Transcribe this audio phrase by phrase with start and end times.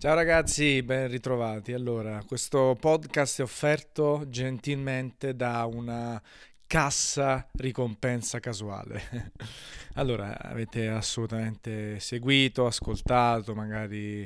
[0.00, 1.74] Ciao ragazzi, ben ritrovati.
[1.74, 6.18] Allora, questo podcast è offerto gentilmente da una
[6.66, 9.32] cassa ricompensa casuale.
[9.96, 14.20] allora, avete assolutamente seguito, ascoltato, magari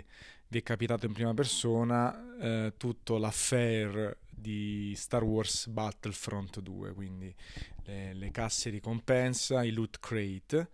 [0.46, 7.34] vi è capitato in prima persona eh, tutto l'affair di Star Wars Battlefront 2, quindi
[7.82, 10.68] le, le casse ricompensa, i loot crate.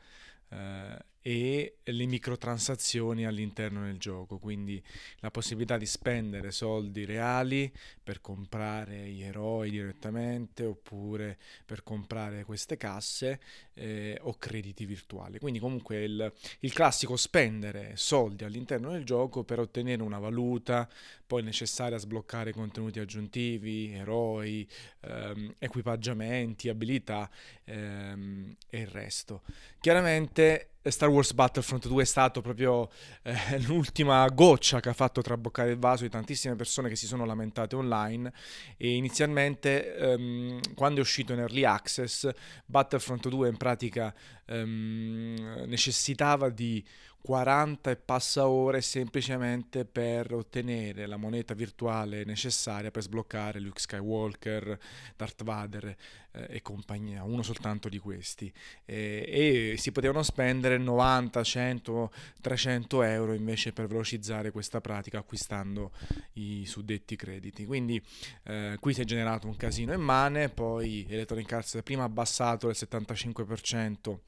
[0.50, 4.82] Eh, e le microtransazioni all'interno del gioco, quindi
[5.18, 7.70] la possibilità di spendere soldi reali
[8.02, 13.40] per comprare gli eroi direttamente oppure per comprare queste casse
[13.74, 15.38] eh, o crediti virtuali.
[15.38, 20.88] Quindi comunque il, il, classico spendere soldi all'interno del gioco per ottenere una valuta
[21.26, 24.68] poi necessaria a sbloccare contenuti aggiuntivi, eroi,
[25.02, 27.30] ehm, equipaggiamenti, abilità
[27.64, 29.42] ehm, e il resto.
[29.80, 32.88] Chiaramente Star Wars Battlefront 2 è stato proprio
[33.22, 37.26] eh, l'ultima goccia che ha fatto traboccare il vaso di tantissime persone che si sono
[37.26, 38.32] lamentate online.
[38.78, 42.30] E inizialmente ehm, quando è uscito in early access
[42.64, 44.14] Battlefront 2 in pratica
[44.46, 46.82] ehm, necessitava di
[47.22, 54.78] 40 e passa ore semplicemente per ottenere la moneta virtuale necessaria per sbloccare Luke Skywalker,
[55.16, 55.96] Darth Vader
[56.32, 58.52] eh, e compagnia, uno soltanto di questi.
[58.84, 65.92] E, e, si potevano spendere 90, 100, 300 euro invece per velocizzare questa pratica acquistando
[66.34, 67.66] i suddetti crediti.
[67.66, 68.02] Quindi
[68.44, 72.76] eh, qui si è generato un casino immane, poi Electronic Arts prima ha abbassato del
[72.78, 74.18] 75%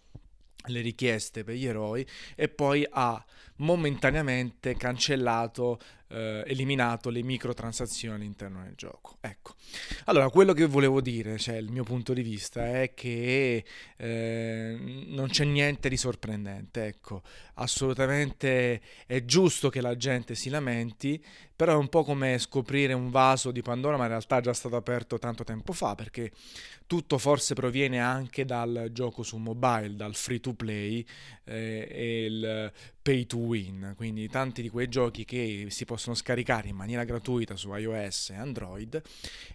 [0.67, 3.25] le richieste per gli eroi e poi ha
[3.57, 5.79] momentaneamente cancellato,
[6.13, 9.17] eh, eliminato le microtransazioni all'interno del gioco.
[9.21, 9.55] Ecco.
[10.05, 13.65] Allora, quello che volevo dire, cioè il mio punto di vista, è che
[13.97, 17.23] eh, non c'è niente di sorprendente, ecco.
[17.55, 21.23] Assolutamente è giusto che la gente si lamenti,
[21.55, 24.53] però è un po' come scoprire un vaso di Pandora, ma in realtà è già
[24.53, 26.33] stato aperto tanto tempo fa, perché
[26.87, 31.07] tutto forse proviene anche dal gioco su mobile, dal free to play
[31.45, 36.69] eh, e il pay to win, quindi tanti di quei giochi che si possono scaricare
[36.69, 39.03] in maniera gratuita su iOS e Android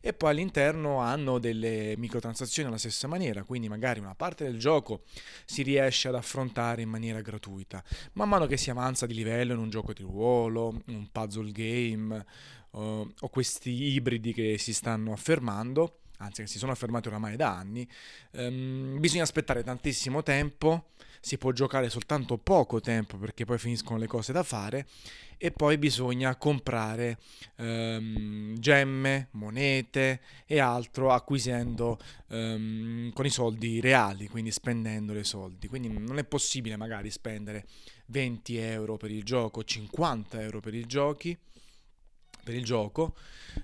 [0.02, 5.03] e poi all'interno hanno delle microtransazioni alla stessa maniera, quindi magari una parte del gioco
[5.46, 7.81] si riesce ad affrontare in maniera gratuita.
[8.13, 12.25] Man mano che si avanza di livello in un gioco di ruolo, un puzzle game
[12.72, 17.55] o, o questi ibridi che si stanno affermando, anzi che si sono affermati oramai da
[17.55, 17.88] anni,
[18.31, 20.89] ehm, bisogna aspettare tantissimo tempo,
[21.19, 24.88] si può giocare soltanto poco tempo perché poi finiscono le cose da fare
[25.38, 27.19] e poi bisogna comprare
[27.57, 35.67] ehm, gemme, monete e altro acquisendo ehm, con i soldi reali, quindi spendendo i soldi.
[35.67, 37.66] Quindi non è possibile magari spendere
[38.07, 41.38] 20 euro per il gioco, 50 euro per i giochi
[42.47, 43.13] per il gioco,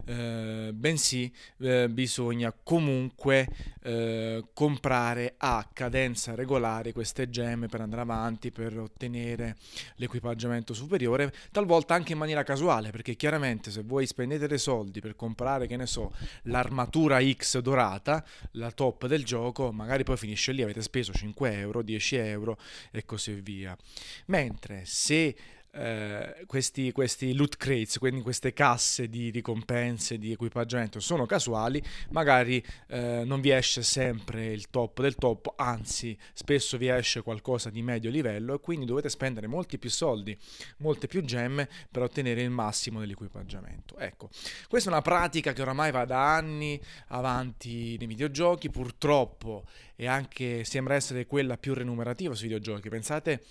[0.08, 3.48] eh, bensì eh, bisogna comunque
[3.82, 9.56] eh, comprare a cadenza regolare queste gemme per andare avanti, per ottenere
[9.96, 15.16] l'equipaggiamento superiore, talvolta anche in maniera casuale, perché chiaramente se voi spendete dei soldi per
[15.16, 20.62] comprare, che ne so, l'armatura X dorata, la top del gioco, magari poi finisce lì,
[20.62, 22.58] avete speso 5 euro, 10 euro
[22.92, 23.78] e così via.
[24.26, 25.34] Mentre se
[25.76, 32.64] eh, questi, questi, loot crates, quindi queste casse di ricompense, di equipaggiamento, sono casuali, magari
[32.88, 37.82] eh, non vi esce sempre il top del top, anzi spesso vi esce qualcosa di
[37.82, 40.38] medio livello e quindi dovete spendere molti più soldi,
[40.78, 43.98] molte più gemme per ottenere il massimo dell'equipaggiamento.
[43.98, 44.30] Ecco,
[44.68, 50.64] questa è una pratica che oramai va da anni avanti nei videogiochi, purtroppo e anche
[50.66, 52.90] sembra essere quella più remunerativa sui videogiochi.
[52.90, 53.44] Pensate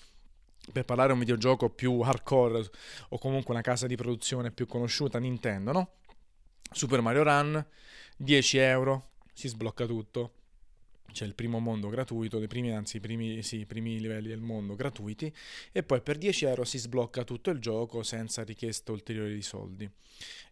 [0.70, 2.70] per parlare di un videogioco più hardcore
[3.08, 5.90] o comunque una casa di produzione più conosciuta, Nintendo, no?
[6.70, 7.66] Super Mario Run,
[8.16, 10.32] 10 euro, si sblocca tutto
[11.12, 14.74] c'è il primo mondo gratuito, i primi, anzi i primi, sì, primi livelli del mondo
[14.74, 15.32] gratuiti
[15.70, 19.88] e poi per 10 euro si sblocca tutto il gioco senza richiesta ulteriore di soldi.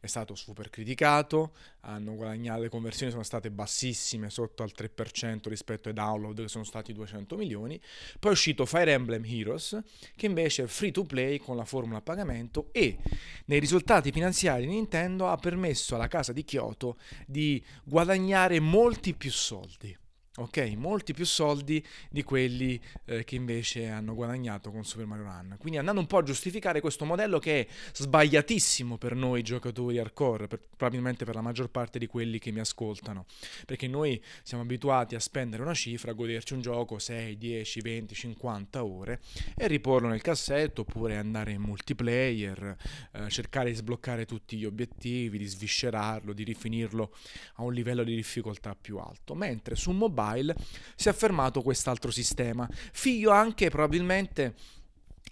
[0.01, 1.53] È stato super criticato,
[1.83, 7.37] le conversioni sono state bassissime, sotto al 3% rispetto ai download che sono stati 200
[7.37, 7.81] milioni.
[8.19, 9.79] Poi è uscito Fire Emblem Heroes
[10.17, 12.99] che invece è free to play con la formula a pagamento e
[13.47, 16.97] nei risultati finanziari Nintendo ha permesso alla casa di Kyoto
[17.27, 19.97] di guadagnare molti più soldi
[20.37, 20.75] ok?
[20.77, 25.57] Molti più soldi di quelli eh, che invece hanno guadagnato con Super Mario Run.
[25.59, 30.47] Quindi andando un po' a giustificare questo modello che è sbagliatissimo per noi giocatori hardcore,
[30.47, 33.27] per, probabilmente per la maggior parte di quelli che mi ascoltano,
[33.67, 38.15] perché noi siamo abituati a spendere una cifra, a goderci un gioco 6, 10, 20,
[38.15, 39.21] 50 ore
[39.57, 42.77] e riporlo nel cassetto oppure andare in multiplayer,
[43.13, 47.13] eh, cercare di sbloccare tutti gli obiettivi, di sviscerarlo, di rifinirlo
[47.55, 50.55] a un livello di difficoltà più alto, mentre su mobile mobile
[50.95, 54.55] si è affermato quest'altro sistema, figlio anche probabilmente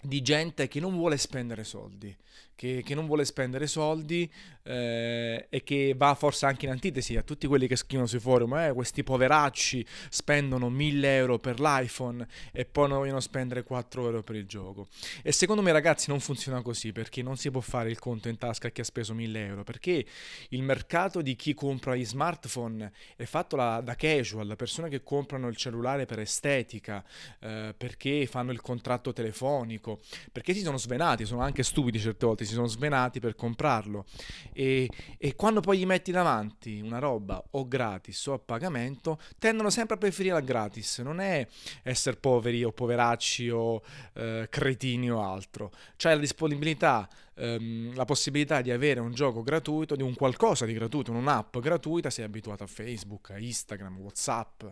[0.02, 2.16] di gente che non vuole spendere soldi,
[2.58, 4.28] che, che non vuole spendere soldi
[4.64, 8.52] eh, e che va forse anche in antitesi a tutti quelli che scrivono sui forum,
[8.56, 14.22] eh, questi poveracci spendono 1000 euro per l'iPhone e poi non vogliono spendere 4 euro
[14.24, 14.88] per il gioco.
[15.22, 18.38] E secondo me ragazzi non funziona così perché non si può fare il conto in
[18.38, 20.04] tasca a chi ha speso 1000 euro, perché
[20.48, 25.46] il mercato di chi compra gli smartphone è fatto la, da casual, persone che comprano
[25.46, 27.04] il cellulare per estetica,
[27.38, 30.00] eh, perché fanno il contratto telefonico,
[30.32, 34.04] perché si sono svenati, sono anche stupidi certe volte, si sono svenati per comprarlo
[34.52, 39.70] e, e, quando poi gli metti davanti una roba o gratis o a pagamento, tendono
[39.70, 40.98] sempre a preferire la gratis.
[40.98, 41.46] Non è
[41.82, 43.82] essere poveri o poveracci o
[44.14, 45.70] eh, cretini o altro.
[45.96, 50.72] C'è la disponibilità, ehm, la possibilità di avere un gioco gratuito, di un qualcosa di
[50.72, 54.64] gratuito, un'app gratuita, sei abituato a Facebook, a Instagram, Whatsapp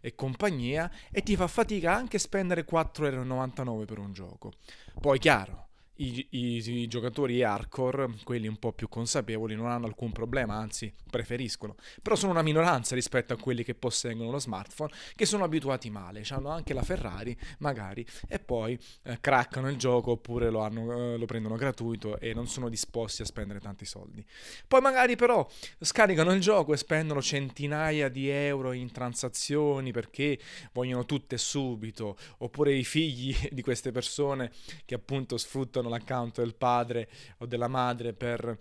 [0.00, 4.52] e compagnia e ti fa fatica anche spendere 4,99€ per un gioco.
[5.00, 10.12] Poi chiaro, i, i, i, giocatori hardcore, quelli un po' più consapevoli, non hanno alcun
[10.12, 11.76] problema, anzi preferiscono.
[12.00, 16.24] Però sono una minoranza rispetto a quelli che posseggono lo smartphone, che sono abituati male,
[16.30, 21.18] hanno anche la Ferrari magari, e poi eh, craccano il gioco oppure lo, hanno, eh,
[21.18, 24.24] lo prendono gratuito e non sono disposti a spendere tanti soldi.
[24.66, 25.46] Poi magari però
[25.80, 30.38] scaricano il gioco e spendono centinaia di euro in transazioni perché
[30.72, 34.50] vogliono tutte subito, oppure i figli di queste persone
[34.84, 37.08] che appunto sfruttano l'account del padre
[37.38, 38.58] o della madre per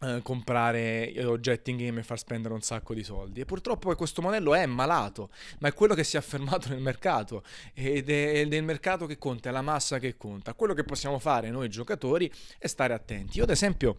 [0.00, 3.40] eh, comprare oggetti in game e far spendere un sacco di soldi.
[3.40, 7.42] E purtroppo questo modello è malato, ma è quello che si è affermato nel mercato
[7.74, 10.54] ed è, ed è il mercato che conta, è la massa che conta.
[10.54, 13.38] Quello che possiamo fare noi giocatori è stare attenti.
[13.38, 13.98] Io ad esempio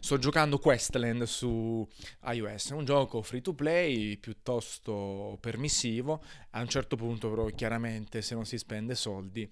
[0.00, 1.86] sto giocando Questland su
[2.26, 6.22] iOS, è un gioco free to play piuttosto permissivo.
[6.58, 9.48] A un certo punto però chiaramente se non si spende soldi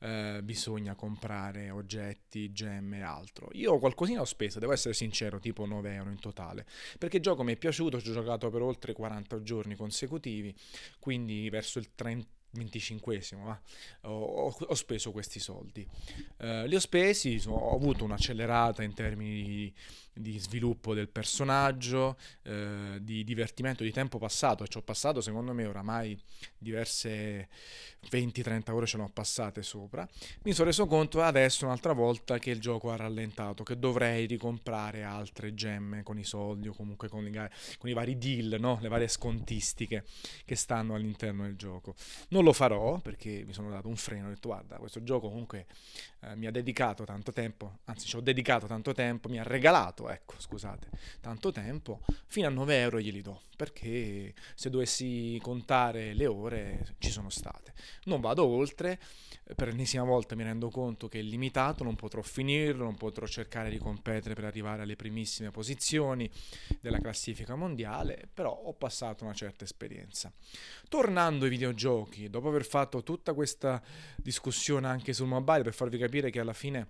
[0.00, 3.48] eh, bisogna comprare oggetti, gemme e altro.
[3.52, 6.66] Io qualcosina ho speso, devo essere sincero tipo 9 euro in totale.
[6.98, 10.54] Perché il gioco mi è piaciuto, ci ho giocato per oltre 40 giorni consecutivi,
[10.98, 13.60] quindi verso il 30 25esimo, ma
[14.02, 15.86] ho, ho, speso questi soldi.
[16.38, 19.74] Uh, li ho spesi, so, ho avuto un'accelerata in termini di,
[20.12, 24.66] di sviluppo del personaggio, uh, di divertimento, di tempo passato.
[24.66, 26.20] Ci ho passato, secondo me, oramai
[26.58, 27.48] diverse
[28.08, 30.08] 20-30 ore ce l'ho passate sopra.
[30.42, 35.02] Mi sono reso conto adesso, un'altra volta, che il gioco ha rallentato, che dovrei ricomprare
[35.02, 37.32] altre gemme con i soldi o comunque con i,
[37.78, 38.78] con i vari deal, no?
[38.80, 40.04] le varie scontistiche
[40.44, 41.94] che stanno all'interno del gioco.
[42.28, 45.28] Non non lo farò perché mi sono dato un freno, ho detto guarda, questo gioco
[45.28, 45.66] comunque
[46.22, 50.10] eh, mi ha dedicato tanto tempo, anzi ci ho dedicato tanto tempo, mi ha regalato,
[50.10, 50.88] ecco, scusate,
[51.20, 57.10] tanto tempo, fino a 9 euro glieli do, perché se dovessi contare le ore ci
[57.10, 57.72] sono state.
[58.04, 58.98] Non vado oltre,
[59.54, 63.70] per l'ennesima volta mi rendo conto che è limitato, non potrò finirlo, non potrò cercare
[63.70, 66.30] di competere per arrivare alle primissime posizioni
[66.80, 70.30] della classifica mondiale, però ho passato una certa esperienza.
[70.88, 73.82] Tornando ai videogiochi, dopo aver fatto tutta questa
[74.16, 76.88] discussione anche sul mobile per farvi capire che alla fine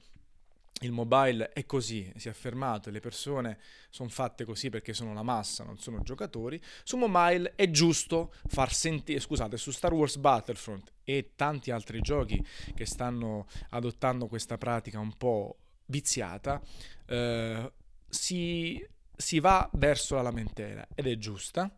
[0.82, 3.58] il mobile è così, si è affermato e le persone
[3.90, 6.60] sono fatte così perché sono la massa, non sono giocatori.
[6.84, 12.42] Su mobile è giusto far sentire, scusate, su Star Wars Battlefront e tanti altri giochi
[12.74, 16.62] che stanno adottando questa pratica un po' viziata,
[17.06, 17.72] eh,
[18.08, 21.70] si, si va verso la lamentela ed è giusta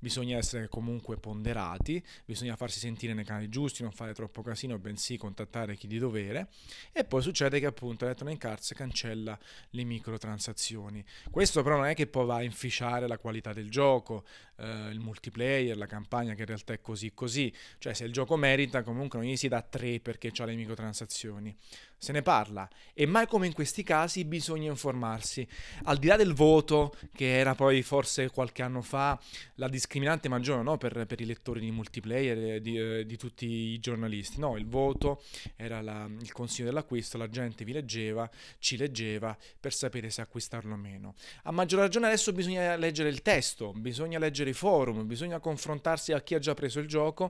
[0.00, 5.16] bisogna essere comunque ponderati, bisogna farsi sentire nei canali giusti, non fare troppo casino, bensì
[5.16, 6.48] contattare chi di dovere.
[6.92, 9.38] E poi succede che appunto Electronic Arts cancella
[9.70, 11.04] le microtransazioni.
[11.30, 14.24] Questo però non è che poi va a inficiare la qualità del gioco,
[14.56, 17.52] eh, il multiplayer, la campagna che in realtà è così così.
[17.78, 21.54] Cioè se il gioco merita comunque non gli si dà 3 perché ha le microtransazioni
[22.02, 25.46] se ne parla e mai come in questi casi bisogna informarsi.
[25.82, 29.20] Al di là del voto, che era poi forse qualche anno fa
[29.56, 30.76] la discussione discriminante maggiore no?
[30.76, 34.38] per, per, i lettori di multiplayer di, eh, di, tutti i giornalisti.
[34.38, 35.20] No, il voto
[35.56, 38.30] era la, il consiglio dell'acquisto, la gente vi leggeva,
[38.60, 41.14] ci leggeva per sapere se acquistarlo o meno.
[41.42, 46.20] A maggior ragione adesso bisogna leggere il testo, bisogna leggere i forum, bisogna confrontarsi a
[46.20, 47.28] chi ha già preso il gioco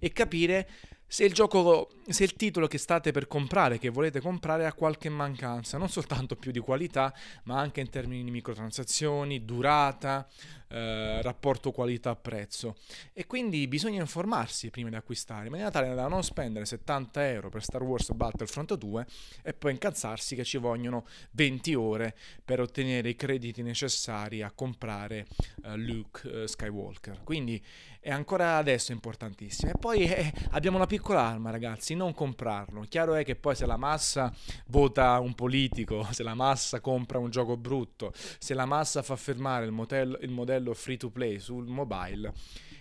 [0.00, 0.68] e capire
[1.12, 5.08] se il gioco, se il titolo che state per comprare, che volete comprare, ha qualche
[5.08, 7.12] mancanza, non soltanto più di qualità,
[7.44, 10.28] ma anche in termini di microtransazioni, durata,
[10.68, 12.76] eh, rapporto qualità-prezzo.
[13.12, 17.48] E quindi bisogna informarsi prima di acquistare, in maniera tale da non spendere 70 euro
[17.48, 19.06] per Star Wars Battlefront 2
[19.42, 22.14] e poi incazzarsi che ci vogliono 20 ore
[22.44, 25.26] per ottenere i crediti necessari a comprare
[25.64, 27.22] eh, Luke eh, Skywalker.
[27.24, 27.60] Quindi
[28.00, 29.70] è ancora adesso importantissimo.
[29.70, 32.84] E poi eh, abbiamo una piccola arma, ragazzi, non comprarlo.
[32.88, 34.34] Chiaro è che poi se la massa
[34.66, 39.66] vota un politico, se la massa compra un gioco brutto, se la massa fa fermare
[39.66, 42.32] il modello, il modello free to play sul mobile,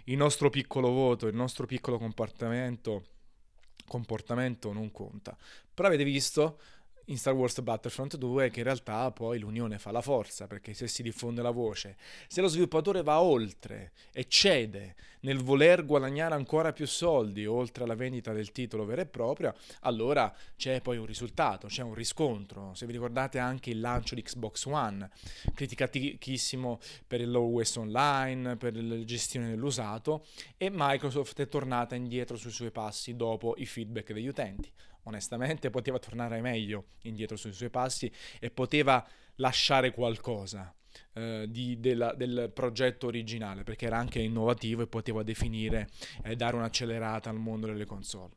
[0.05, 3.03] il nostro piccolo voto, il nostro piccolo comportamento,
[3.85, 5.38] comportamento non conta.
[5.73, 6.59] Però avete visto?
[7.09, 10.87] In Star Wars Battlefront 2 che in realtà poi l'unione fa la forza, perché se
[10.87, 11.97] si diffonde la voce,
[12.27, 17.95] se lo sviluppatore va oltre e cede nel voler guadagnare ancora più soldi oltre alla
[17.95, 22.73] vendita del titolo vero e proprio, allora c'è poi un risultato, c'è un riscontro.
[22.73, 25.09] Se vi ricordate anche il lancio di Xbox One,
[25.53, 30.25] criticatissimo per il l'OS online, per la gestione dell'usato,
[30.57, 34.71] e Microsoft è tornata indietro sui suoi passi dopo i feedback degli utenti
[35.09, 40.73] onestamente poteva tornare meglio indietro sui suoi passi e poteva lasciare qualcosa
[41.13, 45.89] eh, di, della, del progetto originale perché era anche innovativo e poteva definire
[46.23, 48.33] e dare un'accelerata al mondo delle console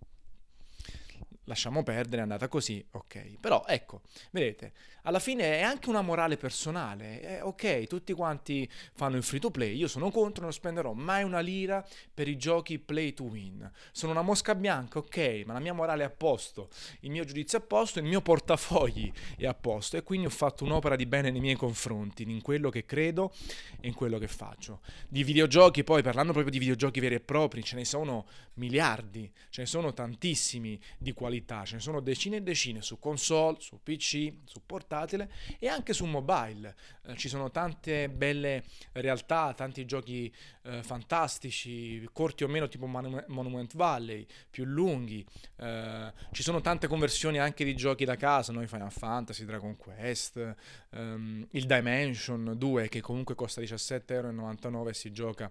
[1.45, 3.39] lasciamo perdere, è andata così, ok.
[3.41, 4.73] Però ecco, vedete,
[5.03, 7.21] alla fine è anche una morale personale.
[7.23, 11.25] Eh, ok, tutti quanti fanno il free to play, io sono contro, non spenderò mai
[11.25, 13.69] una lira per i giochi play to win.
[13.91, 16.69] Sono una mosca bianca, ok, ma la mia morale è a posto,
[17.01, 20.31] il mio giudizio è a posto, il mio portafogli è a posto e quindi ho
[20.31, 23.33] fatto un'opera di bene nei miei confronti, in quello che credo
[23.81, 24.81] e in quello che faccio.
[25.09, 29.63] Di videogiochi, poi parlando proprio di videogiochi veri e propri, ce ne sono miliardi, ce
[29.63, 31.31] ne sono tantissimi di qualità,
[31.65, 36.05] ce ne sono decine e decine su console, su PC, su portatile e anche su
[36.05, 36.75] mobile.
[37.07, 40.33] Eh, ci sono tante belle realtà, tanti giochi
[40.63, 45.25] eh, fantastici, corti o meno tipo Monu- Monument Valley, più lunghi.
[45.57, 50.55] Eh, ci sono tante conversioni anche di giochi da casa, noi Final Fantasy, Dragon Quest,
[50.91, 55.51] ehm, il Dimension 2 che comunque costa 17,99€ e si gioca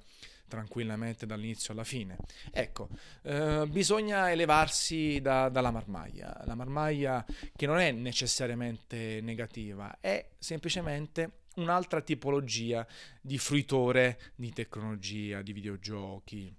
[0.52, 2.18] tranquillamente dall'inizio alla fine.
[2.52, 2.90] Ecco,
[3.22, 11.40] eh, bisogna elevarsi da, dalla marmaglia, la marmaglia che non è necessariamente negativa, è semplicemente
[11.56, 12.86] un'altra tipologia
[13.22, 16.54] di fruitore di tecnologia, di videogiochi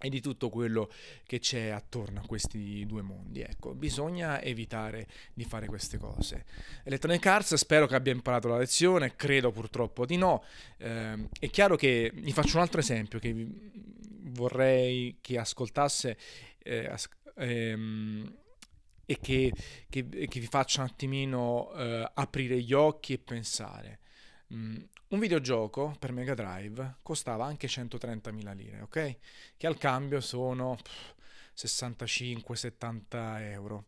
[0.00, 0.90] e di tutto quello
[1.24, 3.40] che c'è attorno a questi due mondi.
[3.40, 6.44] Ecco, bisogna evitare di fare queste cose.
[6.84, 10.44] Electronic Arts spero che abbia imparato la lezione, credo purtroppo di no.
[10.76, 13.34] Eh, è chiaro che vi faccio un altro esempio che
[14.36, 16.16] vorrei che ascoltasse
[16.58, 18.34] eh, as- ehm,
[19.08, 19.52] e che,
[19.88, 24.00] che, che, vi faccia un attimino eh, aprire gli occhi e pensare.
[24.54, 24.76] Mm,
[25.08, 29.16] un videogioco per Mega Drive costava anche 130.000 lire, ok?
[29.56, 30.78] Che al cambio sono
[31.56, 33.84] 65-70 euro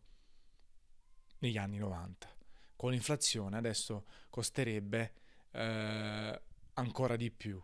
[1.39, 2.27] negli anni 90.
[2.75, 5.13] Con l'inflazione adesso costerebbe
[5.51, 6.41] eh,
[6.73, 7.61] ancora di più.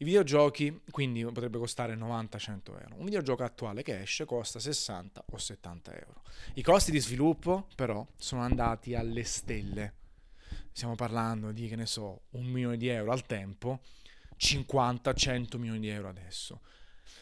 [0.00, 2.94] I videogiochi quindi potrebbe costare 90-100 euro.
[2.96, 6.22] Un videogioco attuale che esce costa 60 o 70 euro.
[6.54, 9.94] I costi di sviluppo però sono andati alle stelle
[10.72, 13.80] stiamo parlando di, che ne so, un milione di euro al tempo,
[14.38, 16.60] 50-100 milioni di euro adesso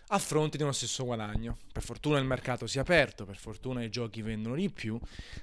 [0.09, 1.57] a fronte di uno stesso guadagno.
[1.73, 4.99] Per fortuna il mercato si è aperto, per fortuna i giochi vendono di più,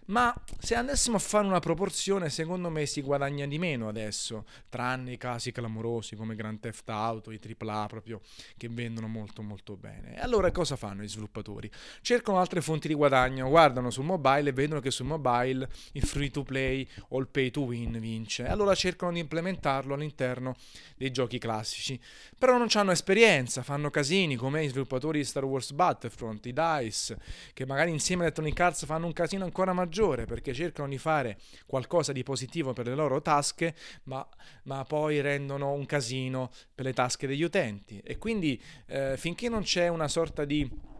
[0.05, 5.13] ma se andassimo a fare una proporzione, secondo me si guadagna di meno adesso, tranne
[5.13, 8.21] i casi clamorosi come Grand Theft Auto, i AAA proprio
[8.57, 10.15] che vendono molto molto bene.
[10.15, 11.69] E allora cosa fanno gli sviluppatori?
[12.01, 16.29] Cercano altre fonti di guadagno, guardano sul mobile e vedono che sul mobile il free
[16.29, 18.45] to play o il pay to win vince.
[18.45, 20.55] E allora cercano di implementarlo all'interno
[20.95, 21.99] dei giochi classici.
[22.37, 26.53] Però non hanno esperienza, fanno casini come me i sviluppatori di Star Wars Battlefront, i
[26.53, 27.17] DICE,
[27.53, 31.37] che magari insieme a Electronic Arts fanno un casino ancora maggiore perché cercano di fare
[31.65, 34.27] qualcosa di positivo per le loro tasche, ma,
[34.63, 37.99] ma poi rendono un casino per le tasche degli utenti.
[38.03, 40.91] E quindi eh, finché non c'è una sorta di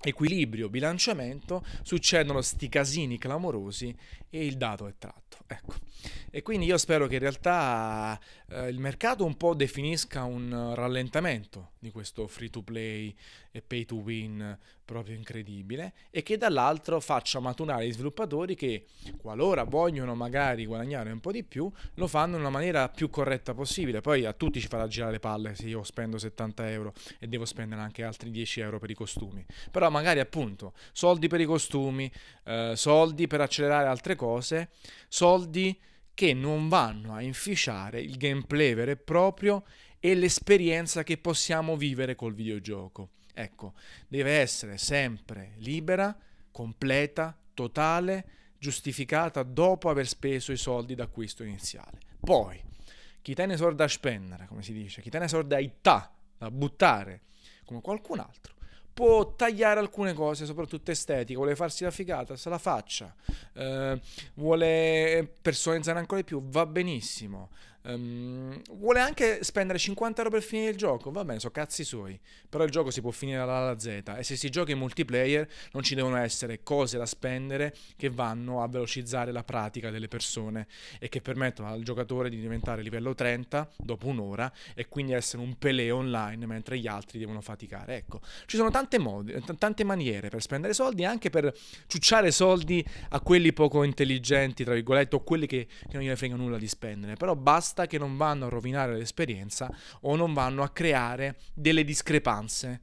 [0.00, 3.94] equilibrio, bilanciamento, succedono sti casini clamorosi
[4.28, 5.38] e il dato è tratto.
[5.46, 5.74] Ecco.
[6.30, 8.18] E quindi io spero che in realtà
[8.48, 13.14] eh, il mercato un po' definisca un rallentamento di questo free to play
[13.60, 18.86] pay to win proprio incredibile e che dall'altro faccia maturare gli sviluppatori che
[19.18, 23.52] qualora vogliono magari guadagnare un po' di più lo fanno in una maniera più corretta
[23.52, 24.00] possibile.
[24.00, 27.44] Poi a tutti ci farà girare le palle se io spendo 70 euro e devo
[27.44, 29.44] spendere anche altri 10 euro per i costumi.
[29.70, 32.10] Però magari appunto soldi per i costumi,
[32.44, 34.70] eh, soldi per accelerare altre cose,
[35.08, 35.78] soldi
[36.14, 39.64] che non vanno a inficiare il gameplay vero e proprio
[39.98, 43.10] e l'esperienza che possiamo vivere col videogioco.
[43.32, 43.74] Ecco,
[44.08, 46.16] deve essere sempre libera,
[46.50, 48.24] completa, totale,
[48.58, 51.98] giustificata dopo aver speso i soldi d'acquisto iniziale.
[52.20, 52.62] Poi,
[53.20, 56.12] chi te ne so da spendere, come si dice, chi te ne so da ità,
[56.38, 57.22] da buttare,
[57.64, 58.54] come qualcun altro,
[58.92, 63.14] può tagliare alcune cose, soprattutto estetiche, vuole farsi la figata, se la faccia,
[63.54, 64.00] eh,
[64.34, 67.50] vuole personalizzare ancora di più, va benissimo.
[67.84, 72.18] Um, vuole anche spendere 50 euro per finire il gioco, va bene, sono cazzi suoi,
[72.48, 73.86] però il gioco si può finire dalla alla Z.
[74.18, 78.62] E se si gioca in multiplayer non ci devono essere cose da spendere che vanno
[78.62, 80.68] a velocizzare la pratica delle persone
[81.00, 85.58] e che permettono al giocatore di diventare livello 30 dopo un'ora e quindi essere un
[85.58, 87.96] pelé online mentre gli altri devono faticare.
[87.96, 91.52] Ecco, ci sono tante, modi, t- tante maniere per spendere soldi anche per
[91.88, 96.36] ciucciare soldi a quelli poco intelligenti, tra virgolette, o quelli che, che non gliene frega
[96.36, 100.62] nulla di spendere, però basta basta che non vanno a rovinare l'esperienza o non vanno
[100.62, 102.80] a creare delle discrepanze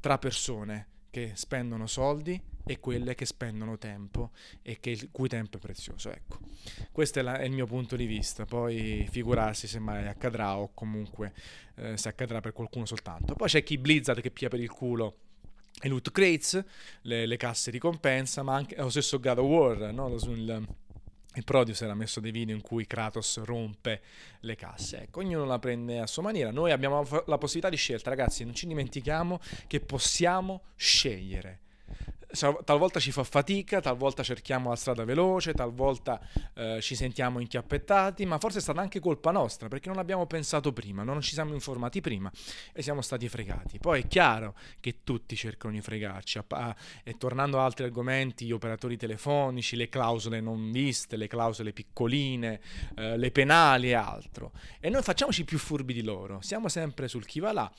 [0.00, 4.30] tra persone che spendono soldi e quelle che spendono tempo
[4.62, 6.10] e che il cui tempo è prezioso.
[6.10, 6.38] Ecco,
[6.90, 8.46] questo è, la, è il mio punto di vista.
[8.46, 11.34] Poi figurarsi se mai accadrà o comunque
[11.76, 13.34] eh, se accadrà per qualcuno soltanto.
[13.34, 15.16] Poi c'è chi Blizzard che pia per il culo
[15.82, 16.64] i loot crates,
[17.02, 20.16] le, le casse ricompensa, ma anche lo stesso God of War, no?
[20.18, 20.66] sul,
[21.34, 24.00] il producer ha messo dei video in cui Kratos rompe
[24.40, 25.02] le casse.
[25.02, 26.50] Ecco, ognuno la prende a sua maniera.
[26.50, 31.60] Noi abbiamo la possibilità di scelta, ragazzi, non ci dimentichiamo che possiamo scegliere
[32.64, 36.20] talvolta ci fa fatica, talvolta cerchiamo la strada veloce, talvolta
[36.54, 40.72] eh, ci sentiamo inchiappettati, ma forse è stata anche colpa nostra perché non abbiamo pensato
[40.72, 42.30] prima, non ci siamo informati prima
[42.72, 43.78] e siamo stati fregati.
[43.78, 46.40] Poi è chiaro che tutti cercano di fregarci
[47.04, 52.60] e tornando ad altri argomenti, gli operatori telefonici, le clausole non viste, le clausole piccoline,
[52.96, 54.52] eh, le penali e altro.
[54.80, 57.72] E noi facciamoci più furbi di loro, siamo sempre sul chi va là.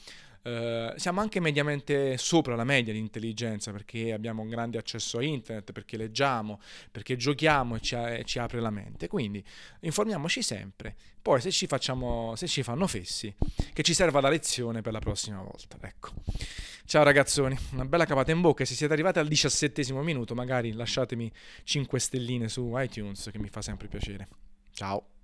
[0.45, 5.23] Uh, siamo anche mediamente sopra la media di intelligenza perché abbiamo un grande accesso a
[5.23, 6.59] internet, perché leggiamo,
[6.91, 9.07] perché giochiamo e ci, e ci, apre la mente.
[9.07, 9.43] Quindi
[9.79, 10.95] informiamoci sempre.
[11.19, 13.33] Poi se ci, facciamo, se ci fanno fessi,
[13.73, 15.77] che ci serva la lezione per la prossima volta.
[15.81, 16.11] Ecco.
[16.85, 18.63] Ciao ragazzoni, una bella capata in bocca.
[18.65, 21.31] Se siete arrivati al diciassettesimo minuto, magari lasciatemi
[21.63, 24.27] 5 stelline su iTunes che mi fa sempre piacere.
[24.71, 25.14] Ciao.